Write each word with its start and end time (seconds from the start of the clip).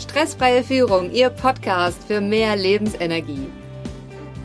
Stressfreie 0.00 0.64
Führung, 0.64 1.10
Ihr 1.12 1.28
Podcast 1.28 2.04
für 2.06 2.22
mehr 2.22 2.56
Lebensenergie. 2.56 3.46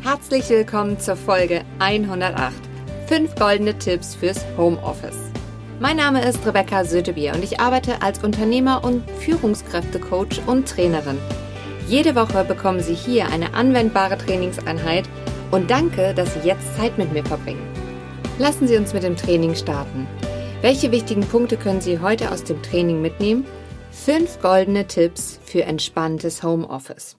Herzlich 0.04 0.50
willkommen 0.50 1.00
zur 1.00 1.16
Folge 1.16 1.62
108. 1.80 2.54
Fünf 3.08 3.34
goldene 3.36 3.78
Tipps 3.78 4.16
fürs 4.16 4.46
Homeoffice. 4.58 5.32
Mein 5.80 5.96
Name 5.96 6.28
ist 6.28 6.46
Rebecca 6.46 6.84
Sötebier 6.84 7.34
und 7.34 7.42
ich 7.42 7.62
arbeite 7.62 8.02
als 8.02 8.22
Unternehmer 8.22 8.84
und 8.84 9.10
Führungskräftecoach 9.22 10.46
und 10.46 10.68
Trainerin. 10.68 11.18
Jede 11.88 12.16
Woche 12.16 12.44
bekommen 12.44 12.82
Sie 12.82 12.94
hier 12.94 13.28
eine 13.28 13.54
anwendbare 13.54 14.18
Trainingseinheit 14.18 15.06
und 15.52 15.72
danke, 15.72 16.14
dass 16.14 16.34
Sie 16.34 16.46
jetzt 16.46 16.76
Zeit 16.76 16.98
mit 16.98 17.14
mir 17.14 17.24
verbringen. 17.24 17.66
Lassen 18.40 18.68
Sie 18.68 18.76
uns 18.76 18.94
mit 18.94 19.04
dem 19.04 19.16
Training 19.16 19.56
starten. 19.56 20.06
Welche 20.62 20.92
wichtigen 20.92 21.26
Punkte 21.26 21.56
können 21.56 21.80
Sie 21.80 22.00
heute 22.00 22.32
aus 22.34 22.44
dem 22.44 22.62
Training 22.62 23.02
mitnehmen? 23.02 23.46
Fünf 24.04 24.40
goldene 24.40 24.86
Tipps 24.86 25.40
für 25.44 25.64
entspanntes 25.64 26.44
Homeoffice. 26.44 27.16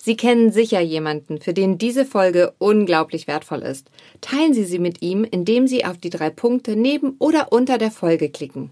Sie 0.00 0.16
kennen 0.16 0.52
sicher 0.52 0.80
jemanden, 0.80 1.40
für 1.40 1.52
den 1.52 1.76
diese 1.76 2.04
Folge 2.04 2.52
unglaublich 2.58 3.26
wertvoll 3.26 3.62
ist. 3.62 3.90
Teilen 4.20 4.54
Sie 4.54 4.64
sie 4.64 4.78
mit 4.78 5.02
ihm, 5.02 5.24
indem 5.24 5.66
Sie 5.66 5.84
auf 5.84 5.98
die 5.98 6.10
drei 6.10 6.30
Punkte 6.30 6.76
neben 6.76 7.16
oder 7.18 7.50
unter 7.50 7.78
der 7.78 7.90
Folge 7.90 8.28
klicken. 8.28 8.70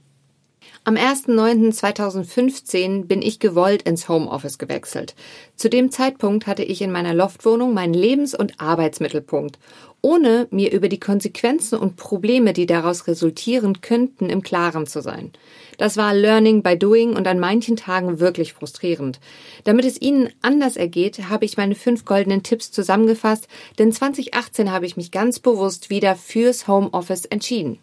Am 0.84 0.96
1.9.2015 0.96 3.06
bin 3.06 3.22
ich 3.22 3.38
gewollt 3.38 3.82
ins 3.82 4.08
Homeoffice 4.08 4.58
gewechselt. 4.58 5.14
Zu 5.54 5.70
dem 5.70 5.92
Zeitpunkt 5.92 6.48
hatte 6.48 6.64
ich 6.64 6.82
in 6.82 6.90
meiner 6.90 7.14
Loftwohnung 7.14 7.72
meinen 7.72 7.94
Lebens- 7.94 8.34
und 8.34 8.60
Arbeitsmittelpunkt 8.60 9.60
ohne 10.02 10.48
mir 10.50 10.72
über 10.72 10.88
die 10.88 11.00
Konsequenzen 11.00 11.78
und 11.78 11.96
Probleme, 11.96 12.52
die 12.52 12.66
daraus 12.66 13.06
resultieren 13.06 13.80
könnten, 13.80 14.28
im 14.28 14.42
Klaren 14.42 14.86
zu 14.86 15.00
sein. 15.00 15.30
Das 15.78 15.96
war 15.96 16.12
Learning 16.12 16.62
by 16.62 16.76
Doing 16.76 17.14
und 17.14 17.28
an 17.28 17.38
manchen 17.38 17.76
Tagen 17.76 18.18
wirklich 18.18 18.52
frustrierend. 18.52 19.20
Damit 19.64 19.84
es 19.84 20.02
Ihnen 20.02 20.30
anders 20.42 20.76
ergeht, 20.76 21.30
habe 21.30 21.44
ich 21.44 21.56
meine 21.56 21.76
fünf 21.76 22.04
goldenen 22.04 22.42
Tipps 22.42 22.72
zusammengefasst, 22.72 23.46
denn 23.78 23.92
2018 23.92 24.72
habe 24.72 24.86
ich 24.86 24.96
mich 24.96 25.12
ganz 25.12 25.38
bewusst 25.38 25.88
wieder 25.88 26.16
fürs 26.16 26.66
Homeoffice 26.66 27.24
entschieden. 27.24 27.78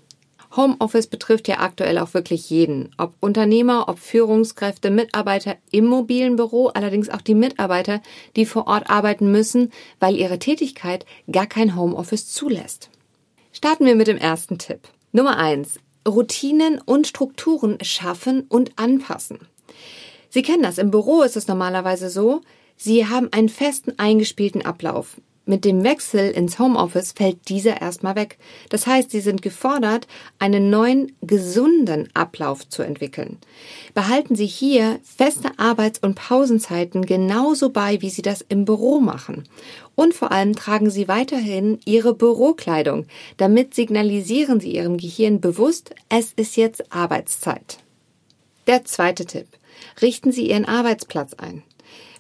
Homeoffice 0.56 1.08
betrifft 1.08 1.48
ja 1.48 1.60
aktuell 1.60 2.00
auch 2.00 2.14
wirklich 2.14 2.50
jeden, 2.50 2.90
ob 2.98 3.14
Unternehmer, 3.20 3.88
ob 3.88 4.00
Führungskräfte, 4.00 4.90
Mitarbeiter 4.90 5.58
im 5.72 5.86
mobilen 5.86 6.36
Büro, 6.36 6.68
allerdings 6.68 7.10
auch 7.10 7.22
die 7.22 7.36
Mitarbeiter, 7.36 8.02
die 8.36 8.46
vor 8.46 8.68
Ort 8.68 8.90
arbeiten 8.90 9.32
müssen, 9.32 9.72
weil 10.00 10.16
ihre 10.16 10.40
Tätigkeit 10.40 11.06
gar 11.32 11.46
kein 11.46 11.76
Homeoffice 11.76 12.28
zulässt. 12.28 12.90
Starten 13.52 13.86
wir 13.86 13.96
mit 13.96 14.08
dem 14.08 14.18
ersten 14.18 14.58
Tipp. 14.58 14.80
Nummer 15.12 15.38
eins: 15.38 15.80
Routinen 16.08 16.80
und 16.84 17.08
Strukturen 17.08 17.78
schaffen 17.84 18.42
und 18.50 18.72
anpassen. 18.78 19.40
Sie 20.30 20.42
kennen 20.42 20.64
das. 20.64 20.78
Im 20.78 20.92
Büro 20.92 21.22
ist 21.22 21.38
es 21.38 21.48
normalerweise 21.48 22.10
so, 22.10 22.42
Sie 22.82 23.06
haben 23.06 23.28
einen 23.34 23.50
festen 23.50 24.00
eingespielten 24.00 24.66
Ablauf. 24.66 25.20
Mit 25.50 25.66
dem 25.66 25.84
Wechsel 25.84 26.30
ins 26.30 26.60
Homeoffice 26.60 27.14
fällt 27.14 27.50
dieser 27.50 27.82
erstmal 27.82 28.16
weg. 28.16 28.38
Das 28.70 28.86
heißt, 28.86 29.10
Sie 29.10 29.20
sind 29.20 29.42
gefordert, 29.42 30.06
einen 30.38 30.70
neuen, 30.70 31.14
gesunden 31.24 32.08
Ablauf 32.14 32.70
zu 32.70 32.84
entwickeln. 32.84 33.40
Behalten 33.96 34.36
Sie 34.36 34.46
hier 34.46 35.00
feste 35.02 35.58
Arbeits- 35.58 35.98
und 36.04 36.14
Pausenzeiten 36.14 37.04
genauso 37.04 37.72
bei, 37.72 38.00
wie 38.04 38.12
Sie 38.12 38.22
das 38.22 38.46
im 38.48 38.64
Büro 38.64 39.00
machen. 39.00 39.50
Und 39.96 40.14
vor 40.14 40.32
allem 40.32 40.56
tragen 40.56 40.92
Sie 40.92 41.08
weiterhin 41.08 41.80
Ihre 41.84 42.14
Bürokleidung. 42.14 43.08
Damit 43.38 43.74
signalisieren 43.74 44.60
Sie 44.60 44.76
Ihrem 44.76 44.98
Gehirn 44.98 45.42
bewusst, 45.42 45.96
es 46.10 46.32
ist 46.36 46.58
jetzt 46.58 46.94
Arbeitszeit. 46.94 47.80
Der 48.68 48.86
zweite 48.86 49.26
Tipp. 49.26 49.48
Richten 50.00 50.32
Sie 50.32 50.48
Ihren 50.48 50.66
Arbeitsplatz 50.66 51.34
ein. 51.34 51.64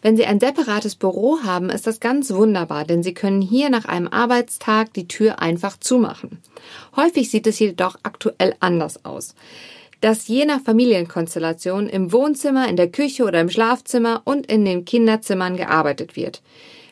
Wenn 0.01 0.15
Sie 0.15 0.25
ein 0.25 0.39
separates 0.39 0.95
Büro 0.95 1.39
haben, 1.43 1.69
ist 1.69 1.87
das 1.87 1.99
ganz 1.99 2.31
wunderbar, 2.31 2.85
denn 2.85 3.03
Sie 3.03 3.13
können 3.13 3.41
hier 3.41 3.69
nach 3.69 3.85
einem 3.85 4.07
Arbeitstag 4.07 4.93
die 4.93 5.07
Tür 5.07 5.39
einfach 5.39 5.77
zumachen. 5.77 6.41
Häufig 6.95 7.29
sieht 7.29 7.47
es 7.47 7.59
jedoch 7.59 7.97
aktuell 8.03 8.55
anders 8.59 9.05
aus 9.05 9.35
dass 10.01 10.27
je 10.27 10.45
nach 10.45 10.61
Familienkonstellation 10.61 11.89
im 11.89 12.11
Wohnzimmer, 12.11 12.67
in 12.67 12.77
der 12.77 12.89
Küche 12.89 13.25
oder 13.25 13.41
im 13.41 13.49
Schlafzimmer 13.49 14.21
und 14.23 14.45
in 14.45 14.63
den 14.65 14.85
Kinderzimmern 14.85 15.57
gearbeitet 15.57 16.15
wird. 16.15 16.41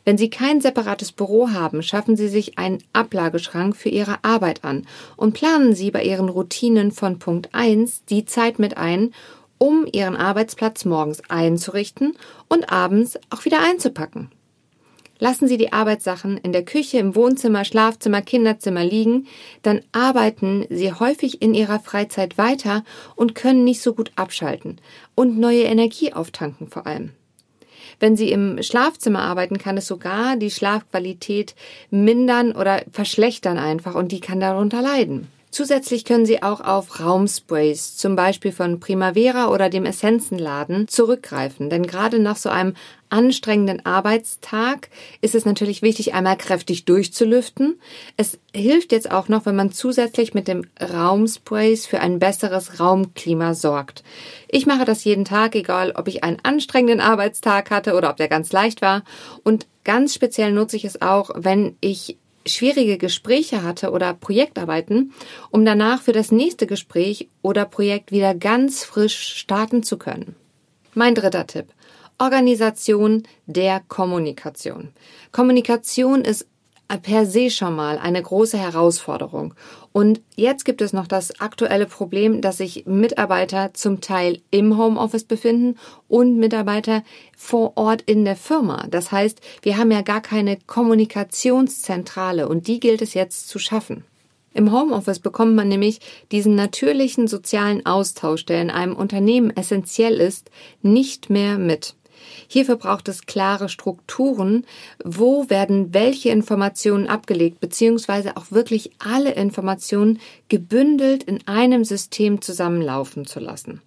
Wenn 0.03 0.17
Sie 0.17 0.29
kein 0.29 0.61
separates 0.61 1.11
Büro 1.11 1.49
haben, 1.49 1.83
schaffen 1.83 2.15
Sie 2.15 2.29
sich 2.29 2.57
einen 2.57 2.81
Ablageschrank 2.93 3.75
für 3.75 3.89
Ihre 3.89 4.23
Arbeit 4.23 4.63
an 4.63 4.87
und 5.17 5.33
planen 5.33 5.75
Sie 5.75 5.91
bei 5.91 6.01
Ihren 6.03 6.29
Routinen 6.29 6.91
von 6.91 7.19
Punkt 7.19 7.53
1 7.53 8.05
die 8.05 8.23
Zeit 8.23 8.57
mit 8.57 8.77
ein, 8.77 9.13
um 9.57 9.85
ihren 9.91 10.15
Arbeitsplatz 10.15 10.85
morgens 10.85 11.21
einzurichten 11.29 12.17
und 12.47 12.71
abends 12.71 13.19
auch 13.29 13.45
wieder 13.45 13.61
einzupacken. 13.61 14.29
Lassen 15.19 15.47
Sie 15.47 15.57
die 15.57 15.73
Arbeitssachen 15.73 16.37
in 16.37 16.53
der 16.53 16.63
Küche, 16.63 16.99
im 16.99 17.15
Wohnzimmer, 17.15 17.65
Schlafzimmer, 17.65 18.21
Kinderzimmer 18.21 18.83
liegen, 18.83 19.27
dann 19.63 19.81
arbeiten 19.91 20.65
Sie 20.69 20.93
häufig 20.93 21.41
in 21.41 21.55
Ihrer 21.55 21.79
Freizeit 21.79 22.37
weiter 22.37 22.83
und 23.15 23.33
können 23.33 23.63
nicht 23.63 23.81
so 23.81 23.93
gut 23.93 24.11
abschalten 24.15 24.79
und 25.15 25.39
neue 25.39 25.63
Energie 25.63 26.13
auftanken 26.13 26.67
vor 26.67 26.85
allem. 26.85 27.13
Wenn 27.99 28.15
Sie 28.15 28.31
im 28.31 28.61
Schlafzimmer 28.61 29.21
arbeiten, 29.21 29.57
kann 29.57 29.77
es 29.77 29.87
sogar 29.87 30.35
die 30.35 30.51
Schlafqualität 30.51 31.55
mindern 31.89 32.51
oder 32.51 32.83
verschlechtern 32.91 33.57
einfach 33.57 33.95
und 33.95 34.11
die 34.11 34.19
kann 34.19 34.39
darunter 34.39 34.83
leiden. 34.83 35.29
Zusätzlich 35.49 36.03
können 36.03 36.25
Sie 36.25 36.43
auch 36.43 36.59
auf 36.59 36.99
Raumsprays, 36.99 37.95
zum 37.95 38.15
Beispiel 38.17 38.51
von 38.51 38.81
Primavera 38.81 39.47
oder 39.47 39.69
dem 39.69 39.85
Essenzenladen, 39.85 40.89
zurückgreifen. 40.89 41.69
Denn 41.69 41.87
gerade 41.87 42.19
nach 42.19 42.35
so 42.35 42.49
einem 42.49 42.73
anstrengenden 43.09 43.85
Arbeitstag 43.85 44.89
ist 45.21 45.35
es 45.35 45.45
natürlich 45.45 45.81
wichtig, 45.81 46.13
einmal 46.13 46.37
kräftig 46.37 46.83
durchzulüften. 46.83 47.79
Es 48.17 48.37
hilft 48.53 48.91
jetzt 48.91 49.09
auch 49.09 49.29
noch, 49.29 49.45
wenn 49.45 49.55
man 49.55 49.71
zusätzlich 49.71 50.33
mit 50.33 50.49
dem 50.49 50.65
Raumsprays 50.81 51.85
für 51.85 52.01
ein 52.01 52.19
besseres 52.19 52.81
Raumklima 52.81 53.53
sorgt. 53.53 54.03
Ich 54.49 54.65
mache 54.65 54.83
das 54.83 55.05
jeden 55.05 55.23
Tag, 55.23 55.55
egal 55.55 55.93
ob 55.95 56.09
ich 56.09 56.25
einen 56.25 56.39
anstrengenden 56.43 56.99
Arbeitstag 56.99 57.71
hatte 57.71 57.95
oder 57.95 58.09
ob 58.09 58.17
der 58.17 58.27
ganz 58.27 58.51
leicht 58.51 58.81
war. 58.81 59.03
Und 59.43 59.65
ganz 59.85 60.13
speziell 60.13 60.51
nutze 60.51 60.75
ich 60.75 60.83
es 60.83 61.01
auch, 61.01 61.31
wenn 61.35 61.77
ich 61.79 62.17
schwierige 62.47 62.97
Gespräche 62.97 63.63
hatte 63.63 63.91
oder 63.91 64.13
Projektarbeiten, 64.13 65.13
um 65.51 65.65
danach 65.65 66.01
für 66.01 66.13
das 66.13 66.31
nächste 66.31 66.67
Gespräch 66.67 67.27
oder 67.41 67.65
Projekt 67.65 68.11
wieder 68.11 68.35
ganz 68.35 68.83
frisch 68.83 69.17
starten 69.35 69.83
zu 69.83 69.97
können. 69.97 70.35
Mein 70.93 71.15
dritter 71.15 71.45
Tipp. 71.47 71.67
Organisation 72.19 73.23
der 73.45 73.81
Kommunikation. 73.87 74.89
Kommunikation 75.31 76.21
ist 76.21 76.47
per 76.95 77.25
se 77.25 77.49
schon 77.49 77.75
mal 77.75 77.97
eine 77.97 78.21
große 78.21 78.57
Herausforderung. 78.57 79.53
Und 79.91 80.21
jetzt 80.35 80.63
gibt 80.63 80.81
es 80.81 80.93
noch 80.93 81.07
das 81.07 81.41
aktuelle 81.41 81.85
Problem, 81.87 82.41
dass 82.41 82.57
sich 82.57 82.85
Mitarbeiter 82.85 83.73
zum 83.73 83.99
Teil 83.99 84.39
im 84.51 84.77
Homeoffice 84.77 85.25
befinden 85.25 85.77
und 86.07 86.37
Mitarbeiter 86.37 87.03
vor 87.35 87.73
Ort 87.75 88.03
in 88.03 88.23
der 88.23 88.35
Firma. 88.35 88.85
Das 88.89 89.11
heißt, 89.11 89.41
wir 89.63 89.77
haben 89.77 89.91
ja 89.91 90.01
gar 90.01 90.21
keine 90.21 90.57
Kommunikationszentrale 90.65 92.47
und 92.47 92.67
die 92.67 92.79
gilt 92.79 93.01
es 93.01 93.13
jetzt 93.13 93.49
zu 93.49 93.59
schaffen. 93.59 94.05
Im 94.53 94.71
Homeoffice 94.71 95.19
bekommt 95.19 95.55
man 95.55 95.67
nämlich 95.67 95.99
diesen 96.31 96.55
natürlichen 96.55 97.27
sozialen 97.27 97.85
Austausch, 97.85 98.43
der 98.45 98.61
in 98.61 98.71
einem 98.71 98.95
Unternehmen 98.95 99.55
essentiell 99.55 100.15
ist, 100.15 100.49
nicht 100.81 101.29
mehr 101.29 101.59
mit. 101.59 101.96
Hierfür 102.47 102.77
braucht 102.77 103.07
es 103.09 103.25
klare 103.25 103.69
Strukturen, 103.69 104.65
wo 105.03 105.49
werden 105.49 105.93
welche 105.93 106.29
Informationen 106.29 107.07
abgelegt, 107.07 107.59
beziehungsweise 107.59 108.37
auch 108.37 108.51
wirklich 108.51 108.91
alle 108.99 109.33
Informationen 109.33 110.19
gebündelt 110.49 111.23
in 111.23 111.47
einem 111.47 111.83
System 111.83 112.41
zusammenlaufen 112.41 113.25
zu 113.25 113.39
lassen. 113.39 113.81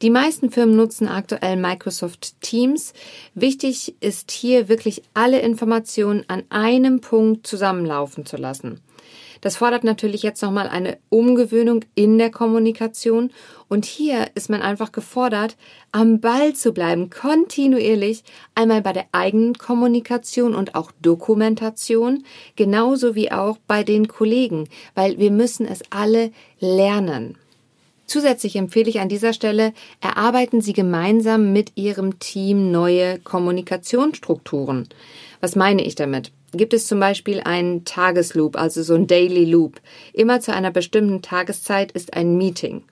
Die 0.00 0.10
meisten 0.10 0.50
Firmen 0.50 0.76
nutzen 0.76 1.08
aktuell 1.08 1.56
Microsoft 1.56 2.40
Teams. 2.40 2.92
Wichtig 3.34 3.96
ist 4.00 4.30
hier 4.30 4.68
wirklich 4.68 5.02
alle 5.12 5.40
Informationen 5.40 6.24
an 6.28 6.44
einem 6.50 7.00
Punkt 7.00 7.46
zusammenlaufen 7.48 8.24
zu 8.24 8.36
lassen. 8.36 8.80
Das 9.40 9.56
fordert 9.56 9.84
natürlich 9.84 10.22
jetzt 10.22 10.42
nochmal 10.42 10.68
eine 10.68 10.98
Umgewöhnung 11.08 11.84
in 11.94 12.18
der 12.18 12.30
Kommunikation. 12.30 13.30
Und 13.68 13.84
hier 13.84 14.28
ist 14.34 14.50
man 14.50 14.62
einfach 14.62 14.92
gefordert, 14.92 15.56
am 15.92 16.20
Ball 16.20 16.54
zu 16.54 16.72
bleiben, 16.72 17.10
kontinuierlich, 17.10 18.24
einmal 18.54 18.82
bei 18.82 18.92
der 18.92 19.06
eigenen 19.12 19.54
Kommunikation 19.54 20.54
und 20.54 20.74
auch 20.74 20.90
Dokumentation, 21.02 22.24
genauso 22.56 23.14
wie 23.14 23.30
auch 23.30 23.58
bei 23.66 23.84
den 23.84 24.08
Kollegen, 24.08 24.68
weil 24.94 25.18
wir 25.18 25.30
müssen 25.30 25.66
es 25.66 25.82
alle 25.90 26.30
lernen. 26.60 27.36
Zusätzlich 28.06 28.56
empfehle 28.56 28.88
ich 28.88 29.00
an 29.00 29.10
dieser 29.10 29.34
Stelle, 29.34 29.74
erarbeiten 30.00 30.62
Sie 30.62 30.72
gemeinsam 30.72 31.52
mit 31.52 31.72
Ihrem 31.74 32.18
Team 32.18 32.72
neue 32.72 33.18
Kommunikationsstrukturen. 33.18 34.88
Was 35.42 35.56
meine 35.56 35.84
ich 35.84 35.94
damit? 35.94 36.32
Gibt 36.52 36.72
es 36.72 36.86
zum 36.86 37.00
Beispiel 37.00 37.40
einen 37.40 37.84
Tagesloop, 37.84 38.56
also 38.56 38.82
so 38.82 38.94
ein 38.94 39.06
Daily 39.06 39.44
Loop. 39.44 39.80
Immer 40.12 40.40
zu 40.40 40.52
einer 40.52 40.70
bestimmten 40.70 41.22
Tageszeit 41.22 41.92
ist 41.92 42.14
ein 42.14 42.36
Meeting. 42.36 42.82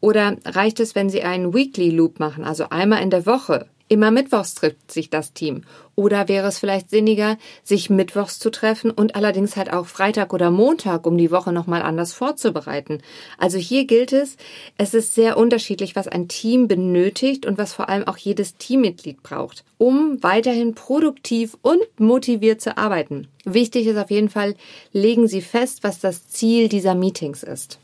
Oder 0.00 0.36
reicht 0.44 0.80
es, 0.80 0.94
wenn 0.94 1.08
Sie 1.08 1.22
einen 1.22 1.54
Weekly 1.54 1.90
Loop 1.90 2.20
machen, 2.20 2.44
also 2.44 2.68
einmal 2.70 3.02
in 3.02 3.10
der 3.10 3.26
Woche 3.26 3.66
Immer 3.86 4.10
mittwochs 4.10 4.54
trifft 4.54 4.90
sich 4.90 5.10
das 5.10 5.34
Team. 5.34 5.62
Oder 5.94 6.26
wäre 6.26 6.48
es 6.48 6.58
vielleicht 6.58 6.88
sinniger, 6.88 7.36
sich 7.62 7.90
mittwochs 7.90 8.38
zu 8.38 8.50
treffen 8.50 8.90
und 8.90 9.14
allerdings 9.14 9.56
halt 9.56 9.72
auch 9.72 9.86
Freitag 9.86 10.32
oder 10.32 10.50
Montag, 10.50 11.06
um 11.06 11.18
die 11.18 11.30
Woche 11.30 11.52
nochmal 11.52 11.82
anders 11.82 12.14
vorzubereiten. 12.14 13.02
Also 13.38 13.58
hier 13.58 13.84
gilt 13.84 14.12
es, 14.12 14.36
es 14.78 14.94
ist 14.94 15.14
sehr 15.14 15.36
unterschiedlich, 15.36 15.94
was 15.96 16.08
ein 16.08 16.28
Team 16.28 16.66
benötigt 16.66 17.44
und 17.44 17.58
was 17.58 17.74
vor 17.74 17.90
allem 17.90 18.08
auch 18.08 18.16
jedes 18.16 18.56
Teammitglied 18.56 19.22
braucht, 19.22 19.64
um 19.76 20.22
weiterhin 20.22 20.74
produktiv 20.74 21.56
und 21.60 21.82
motiviert 21.98 22.62
zu 22.62 22.78
arbeiten. 22.78 23.28
Wichtig 23.44 23.86
ist 23.86 23.98
auf 23.98 24.10
jeden 24.10 24.30
Fall, 24.30 24.54
legen 24.92 25.28
Sie 25.28 25.42
fest, 25.42 25.84
was 25.84 26.00
das 26.00 26.26
Ziel 26.28 26.68
dieser 26.68 26.94
Meetings 26.94 27.42
ist. 27.42 27.78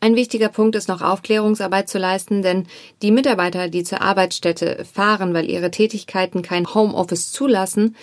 Ein 0.00 0.16
wichtiger 0.16 0.48
Punkt 0.48 0.76
ist 0.76 0.88
noch 0.88 1.00
Aufklärungsarbeit 1.00 1.88
zu 1.88 1.98
leisten, 1.98 2.42
denn 2.42 2.66
die 3.02 3.10
Mitarbeiter, 3.10 3.68
die 3.68 3.84
zur 3.84 4.02
Arbeitsstätte 4.02 4.84
fahren, 4.84 5.34
weil 5.34 5.50
ihre 5.50 5.70
Tätigkeiten 5.70 6.42
kein 6.42 6.74
Homeoffice 6.74 7.32
zulassen, 7.32 7.96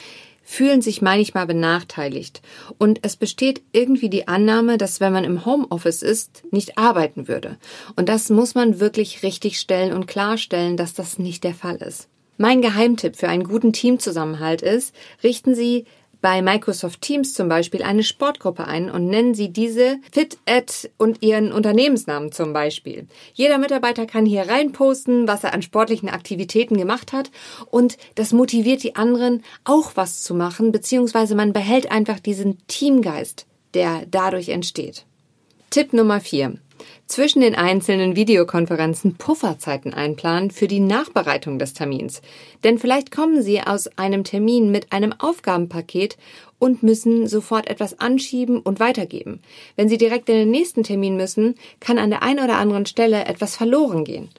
fühlen 0.44 0.82
sich 0.82 1.02
manchmal 1.02 1.46
benachteiligt. 1.46 2.42
Und 2.78 3.00
es 3.04 3.16
besteht 3.16 3.62
irgendwie 3.72 4.10
die 4.10 4.28
Annahme, 4.28 4.78
dass 4.78 5.00
wenn 5.00 5.14
man 5.14 5.24
im 5.24 5.46
Homeoffice 5.46 6.02
ist, 6.02 6.44
nicht 6.52 6.78
arbeiten 6.78 7.28
würde. 7.28 7.58
Und 7.96 8.10
das 8.10 8.30
muss 8.30 8.56
man 8.56 8.80
wirklich 8.80 9.24
richtig 9.24 9.60
stellen 9.60 9.94
und 9.94 10.08
klarstellen, 10.08 10.78
dass 10.78 10.94
das 10.94 11.20
nicht 11.20 11.44
der 11.44 11.54
Fall 11.54 11.78
ist. 11.78 12.08
Mein 12.38 12.62
Geheimtipp 12.62 13.16
für 13.16 13.30
einen 13.30 13.44
guten 13.44 13.72
Teamzusammenhalt 13.72 14.62
ist, 14.62 14.96
richten 15.24 15.54
Sie 15.54 15.86
bei 16.22 16.42
Microsoft 16.42 17.02
Teams 17.02 17.34
zum 17.34 17.50
Beispiel 17.50 17.84
eine 17.84 18.04
Sportgruppe 18.04 18.68
ein 18.68 18.90
und 18.90 19.08
nennen 19.08 19.34
Sie 19.34 19.52
diese 19.52 20.00
Fit 20.12 20.38
at 20.46 20.90
und 20.98 21.22
Ihren 21.22 21.52
Unternehmensnamen 21.52 22.32
zum 22.32 22.54
Beispiel. 22.54 23.08
Jeder 23.34 23.58
Mitarbeiter 23.58 24.06
kann 24.06 24.26
hier 24.26 24.48
reinposten, 24.48 25.28
was 25.28 25.44
er 25.44 25.54
an 25.54 25.62
sportlichen 25.62 26.10
Aktivitäten 26.10 26.78
gemacht 26.78 27.12
hat 27.12 27.32
und 27.70 27.98
das 28.16 28.34
motiviert 28.34 28.84
die 28.84 28.96
anderen 28.96 29.44
auch 29.64 29.92
was 29.96 30.22
zu 30.22 30.34
machen, 30.34 30.72
beziehungsweise 30.72 31.36
man 31.36 31.54
behält 31.54 31.92
einfach 31.92 32.20
diesen 32.20 32.60
Teamgeist, 32.68 33.48
der 33.74 34.04
dadurch 34.10 34.50
entsteht. 34.50 35.06
Tipp 35.72 35.94
Nummer 35.94 36.22
vier: 36.22 36.58
zwischen 37.08 37.42
den 37.42 37.56
einzelnen 37.56 38.16
Videokonferenzen 38.16 39.16
Pufferzeiten 39.16 39.94
einplanen 39.94 40.52
für 40.52 40.68
die 40.68 40.80
Nachbereitung 40.80 41.60
des 41.60 41.74
Termins. 41.74 42.22
Denn 42.64 42.78
vielleicht 42.80 43.12
kommen 43.12 43.42
Sie 43.42 43.62
aus 43.62 43.88
einem 43.98 44.24
Termin 44.24 44.72
mit 44.72 44.92
einem 44.92 45.14
Aufgabenpaket 45.18 46.18
und 46.60 46.84
müssen 46.84 47.28
sofort 47.28 47.68
etwas 47.68 48.00
anschieben 48.00 48.60
und 48.60 48.80
weitergeben. 48.80 49.42
Wenn 49.76 49.90
Sie 49.90 49.98
direkt 49.98 50.30
in 50.30 50.36
den 50.36 50.52
nächsten 50.52 50.84
Termin 50.84 51.18
müssen, 51.18 51.56
kann 51.80 51.98
an 51.98 52.12
der 52.12 52.22
einen 52.22 52.44
oder 52.44 52.58
anderen 52.58 52.86
Stelle 52.86 53.26
etwas 53.26 53.56
verloren 53.56 54.04
gehen. 54.04 54.30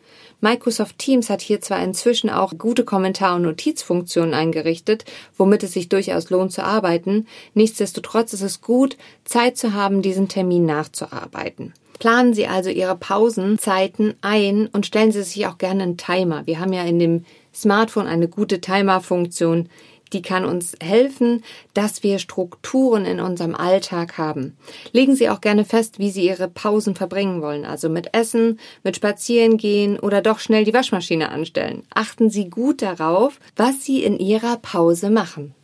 Microsoft 0.40 0.98
Teams 0.98 1.30
hat 1.30 1.40
hier 1.40 1.60
zwar 1.60 1.82
inzwischen 1.82 2.28
auch 2.28 2.58
gute 2.58 2.84
Kommentar- 2.84 3.36
und 3.36 3.42
Notizfunktionen 3.42 4.34
eingerichtet, 4.34 5.04
womit 5.36 5.62
es 5.62 5.72
sich 5.72 5.88
durchaus 5.88 6.30
lohnt 6.30 6.50
zu 6.52 6.64
arbeiten. 6.64 7.28
Nichtsdestotrotz 7.54 8.32
ist 8.32 8.42
es 8.42 8.60
gut, 8.60 8.96
Zeit 9.24 9.56
zu 9.56 9.72
haben, 9.72 10.02
diesen 10.02 10.28
Termin 10.28 10.66
nachzuarbeiten. 10.66 11.72
Planen 11.98 12.34
Sie 12.34 12.46
also 12.46 12.70
Ihre 12.70 12.96
Pausenzeiten 12.96 14.14
ein 14.22 14.66
und 14.66 14.86
stellen 14.86 15.12
Sie 15.12 15.22
sich 15.22 15.46
auch 15.46 15.58
gerne 15.58 15.82
einen 15.82 15.96
Timer. 15.96 16.46
Wir 16.46 16.60
haben 16.60 16.72
ja 16.72 16.82
in 16.84 16.98
dem 16.98 17.24
Smartphone 17.54 18.06
eine 18.06 18.28
gute 18.28 18.60
Timer-Funktion, 18.60 19.68
die 20.12 20.22
kann 20.22 20.44
uns 20.44 20.74
helfen, 20.82 21.42
dass 21.74 22.02
wir 22.02 22.18
Strukturen 22.18 23.04
in 23.04 23.20
unserem 23.20 23.54
Alltag 23.54 24.18
haben. 24.18 24.56
Legen 24.92 25.16
Sie 25.16 25.30
auch 25.30 25.40
gerne 25.40 25.64
fest, 25.64 25.98
wie 25.98 26.10
Sie 26.10 26.26
Ihre 26.26 26.48
Pausen 26.48 26.94
verbringen 26.94 27.42
wollen, 27.42 27.64
also 27.64 27.88
mit 27.88 28.14
Essen, 28.14 28.58
mit 28.82 28.96
Spazierengehen 28.96 29.98
oder 29.98 30.20
doch 30.20 30.38
schnell 30.38 30.64
die 30.64 30.74
Waschmaschine 30.74 31.30
anstellen. 31.30 31.84
Achten 31.94 32.30
Sie 32.30 32.50
gut 32.50 32.82
darauf, 32.82 33.38
was 33.56 33.84
Sie 33.84 34.02
in 34.02 34.18
Ihrer 34.18 34.58
Pause 34.58 35.10
machen. 35.10 35.54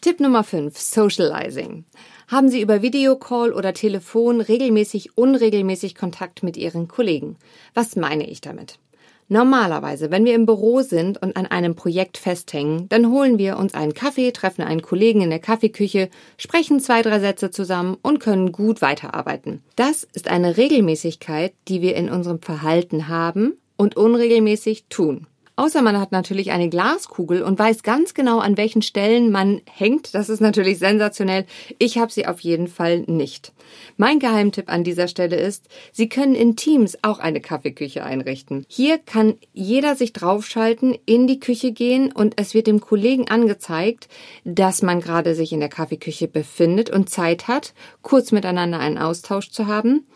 Tipp 0.00 0.20
Nummer 0.20 0.44
5. 0.44 0.76
Socializing. 0.78 1.84
Haben 2.28 2.48
Sie 2.48 2.60
über 2.60 2.82
Videocall 2.82 3.52
oder 3.52 3.72
Telefon 3.72 4.40
regelmäßig, 4.40 5.16
unregelmäßig 5.16 5.94
Kontakt 5.94 6.42
mit 6.42 6.56
Ihren 6.56 6.88
Kollegen? 6.88 7.36
Was 7.72 7.94
meine 7.94 8.28
ich 8.28 8.40
damit? 8.40 8.80
Normalerweise, 9.28 10.10
wenn 10.10 10.24
wir 10.24 10.34
im 10.34 10.46
Büro 10.46 10.82
sind 10.82 11.22
und 11.22 11.36
an 11.36 11.46
einem 11.46 11.76
Projekt 11.76 12.16
festhängen, 12.18 12.88
dann 12.88 13.10
holen 13.10 13.38
wir 13.38 13.58
uns 13.58 13.74
einen 13.74 13.94
Kaffee, 13.94 14.32
treffen 14.32 14.62
einen 14.62 14.82
Kollegen 14.82 15.20
in 15.20 15.30
der 15.30 15.38
Kaffeeküche, 15.38 16.10
sprechen 16.36 16.80
zwei, 16.80 17.02
drei 17.02 17.20
Sätze 17.20 17.50
zusammen 17.50 17.96
und 18.02 18.18
können 18.18 18.50
gut 18.50 18.82
weiterarbeiten. 18.82 19.62
Das 19.76 20.02
ist 20.02 20.28
eine 20.28 20.56
Regelmäßigkeit, 20.56 21.54
die 21.68 21.80
wir 21.80 21.94
in 21.94 22.10
unserem 22.10 22.40
Verhalten 22.40 23.06
haben 23.06 23.54
und 23.76 23.96
unregelmäßig 23.96 24.86
tun. 24.88 25.28
Außer 25.58 25.80
man 25.80 25.98
hat 25.98 26.12
natürlich 26.12 26.50
eine 26.50 26.68
Glaskugel 26.68 27.42
und 27.42 27.58
weiß 27.58 27.82
ganz 27.82 28.12
genau, 28.12 28.40
an 28.40 28.58
welchen 28.58 28.82
Stellen 28.82 29.32
man 29.32 29.62
hängt. 29.64 30.14
Das 30.14 30.28
ist 30.28 30.40
natürlich 30.40 30.78
sensationell. 30.78 31.46
Ich 31.78 31.96
habe 31.96 32.12
sie 32.12 32.26
auf 32.26 32.40
jeden 32.40 32.68
Fall 32.68 33.00
nicht. 33.06 33.54
Mein 33.96 34.18
Geheimtipp 34.18 34.70
an 34.70 34.84
dieser 34.84 35.08
Stelle 35.08 35.36
ist, 35.36 35.68
Sie 35.92 36.10
können 36.10 36.34
in 36.34 36.56
Teams 36.56 36.98
auch 37.00 37.20
eine 37.20 37.40
Kaffeeküche 37.40 38.04
einrichten. 38.04 38.66
Hier 38.68 38.98
kann 38.98 39.38
jeder 39.54 39.96
sich 39.96 40.12
draufschalten, 40.12 40.94
in 41.06 41.26
die 41.26 41.40
Küche 41.40 41.72
gehen 41.72 42.12
und 42.12 42.34
es 42.36 42.52
wird 42.52 42.66
dem 42.66 42.82
Kollegen 42.82 43.28
angezeigt, 43.28 44.08
dass 44.44 44.82
man 44.82 45.00
gerade 45.00 45.34
sich 45.34 45.54
in 45.54 45.60
der 45.60 45.70
Kaffeeküche 45.70 46.28
befindet 46.28 46.90
und 46.90 47.08
Zeit 47.08 47.48
hat, 47.48 47.72
kurz 48.02 48.30
miteinander 48.30 48.78
einen 48.78 48.98
Austausch 48.98 49.50
zu 49.50 49.66
haben. 49.66 50.06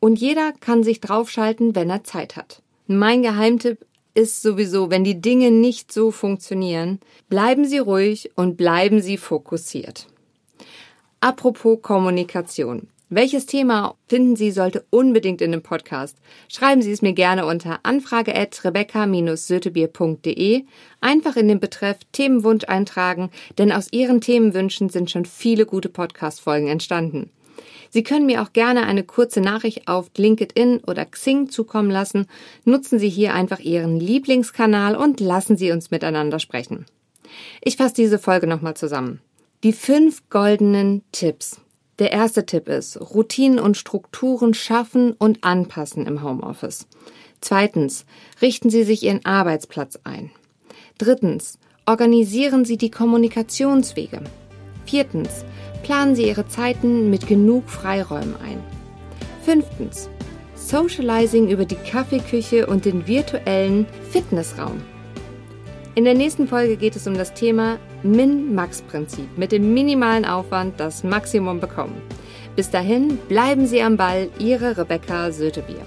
Und 0.00 0.18
jeder 0.18 0.52
kann 0.52 0.82
sich 0.82 1.02
draufschalten, 1.02 1.74
wenn 1.74 1.90
er 1.90 2.02
Zeit 2.02 2.36
hat. 2.36 2.62
Mein 2.86 3.22
Geheimtipp 3.22 3.84
ist 4.16 4.42
sowieso, 4.42 4.90
wenn 4.90 5.04
die 5.04 5.20
Dinge 5.20 5.50
nicht 5.50 5.92
so 5.92 6.10
funktionieren, 6.10 7.00
bleiben 7.28 7.66
Sie 7.66 7.78
ruhig 7.78 8.30
und 8.34 8.56
bleiben 8.56 9.02
Sie 9.02 9.18
fokussiert. 9.18 10.06
Apropos 11.20 11.82
Kommunikation. 11.82 12.88
Welches 13.08 13.46
Thema 13.46 13.94
finden 14.08 14.34
Sie 14.34 14.50
sollte 14.50 14.84
unbedingt 14.90 15.40
in 15.40 15.52
dem 15.52 15.62
Podcast? 15.62 16.16
Schreiben 16.48 16.82
Sie 16.82 16.90
es 16.90 17.02
mir 17.02 17.12
gerne 17.12 17.46
unter 17.46 17.78
anfrage@rebecca-sötebier.de. 17.84 20.64
Einfach 21.00 21.36
in 21.36 21.46
den 21.46 21.60
Betreff 21.60 21.98
Themenwunsch 22.10 22.64
eintragen, 22.64 23.30
denn 23.58 23.70
aus 23.70 23.92
Ihren 23.92 24.20
Themenwünschen 24.20 24.88
sind 24.88 25.08
schon 25.10 25.24
viele 25.24 25.66
gute 25.66 25.88
Podcast-Folgen 25.88 26.66
entstanden. 26.66 27.30
Sie 27.90 28.02
können 28.02 28.26
mir 28.26 28.42
auch 28.42 28.52
gerne 28.52 28.86
eine 28.86 29.04
kurze 29.04 29.40
Nachricht 29.40 29.88
auf 29.88 30.10
LinkedIn 30.16 30.80
oder 30.86 31.04
Xing 31.04 31.48
zukommen 31.48 31.90
lassen. 31.90 32.26
Nutzen 32.64 32.98
Sie 32.98 33.08
hier 33.08 33.34
einfach 33.34 33.60
Ihren 33.60 33.98
Lieblingskanal 33.98 34.96
und 34.96 35.20
lassen 35.20 35.56
Sie 35.56 35.72
uns 35.72 35.90
miteinander 35.90 36.38
sprechen. 36.38 36.86
Ich 37.62 37.76
fasse 37.76 37.94
diese 37.94 38.18
Folge 38.18 38.46
nochmal 38.46 38.74
zusammen. 38.74 39.20
Die 39.62 39.72
fünf 39.72 40.28
goldenen 40.30 41.02
Tipps. 41.12 41.60
Der 41.98 42.12
erste 42.12 42.44
Tipp 42.44 42.68
ist, 42.68 43.00
Routinen 43.00 43.58
und 43.58 43.76
Strukturen 43.76 44.52
schaffen 44.52 45.12
und 45.12 45.44
anpassen 45.44 46.06
im 46.06 46.22
Homeoffice. 46.22 46.86
Zweitens, 47.40 48.04
richten 48.42 48.68
Sie 48.70 48.84
sich 48.84 49.02
Ihren 49.02 49.24
Arbeitsplatz 49.24 49.98
ein. 50.04 50.30
Drittens, 50.98 51.58
organisieren 51.86 52.64
Sie 52.64 52.76
die 52.76 52.90
Kommunikationswege. 52.90 54.22
Viertens, 54.84 55.44
Planen 55.86 56.16
Sie 56.16 56.26
Ihre 56.26 56.48
Zeiten 56.48 57.10
mit 57.10 57.28
genug 57.28 57.70
Freiräumen 57.70 58.34
ein. 58.44 58.58
Fünftens. 59.44 60.10
Socializing 60.56 61.48
über 61.48 61.64
die 61.64 61.76
Kaffeeküche 61.76 62.66
und 62.66 62.84
den 62.84 63.06
virtuellen 63.06 63.86
Fitnessraum. 64.10 64.82
In 65.94 66.04
der 66.04 66.14
nächsten 66.14 66.48
Folge 66.48 66.76
geht 66.76 66.96
es 66.96 67.06
um 67.06 67.14
das 67.14 67.34
Thema 67.34 67.78
Min-Max-Prinzip 68.02 69.38
mit 69.38 69.52
dem 69.52 69.74
minimalen 69.74 70.24
Aufwand 70.24 70.80
das 70.80 71.04
Maximum 71.04 71.60
bekommen. 71.60 72.02
Bis 72.56 72.68
dahin 72.68 73.18
bleiben 73.28 73.68
Sie 73.68 73.80
am 73.80 73.96
Ball, 73.96 74.28
Ihre 74.40 74.76
Rebecca 74.76 75.30
Sötebier. 75.30 75.86